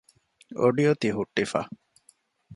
އޮޑި 0.59 0.83
އޮތީ 0.87 1.07
ހުއްޓިފަ 1.17 1.61